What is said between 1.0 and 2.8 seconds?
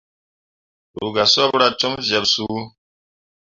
gah sopra com zyeɓsuu.